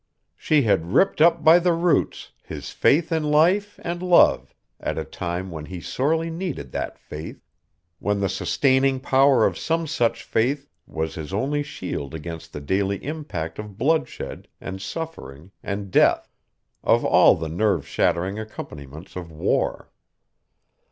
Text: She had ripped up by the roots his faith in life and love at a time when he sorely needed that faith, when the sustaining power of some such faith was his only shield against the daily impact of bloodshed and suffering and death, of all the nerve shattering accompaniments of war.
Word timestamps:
She 0.35 0.63
had 0.63 0.93
ripped 0.93 1.21
up 1.21 1.43
by 1.43 1.59
the 1.59 1.73
roots 1.73 2.31
his 2.43 2.71
faith 2.71 3.11
in 3.11 3.23
life 3.23 3.79
and 3.83 4.01
love 4.01 4.55
at 4.79 4.97
a 4.97 5.05
time 5.05 5.51
when 5.51 5.65
he 5.65 5.79
sorely 5.79 6.31
needed 6.31 6.71
that 6.71 6.97
faith, 6.97 7.45
when 7.99 8.19
the 8.19 8.27
sustaining 8.27 8.99
power 8.99 9.45
of 9.45 9.59
some 9.59 9.85
such 9.85 10.23
faith 10.23 10.67
was 10.87 11.13
his 11.13 11.31
only 11.31 11.61
shield 11.61 12.15
against 12.15 12.51
the 12.51 12.59
daily 12.61 12.97
impact 13.05 13.59
of 13.59 13.77
bloodshed 13.77 14.47
and 14.59 14.81
suffering 14.81 15.51
and 15.61 15.91
death, 15.91 16.33
of 16.83 17.05
all 17.05 17.35
the 17.35 17.47
nerve 17.47 17.85
shattering 17.87 18.39
accompaniments 18.39 19.15
of 19.15 19.31
war. 19.31 19.91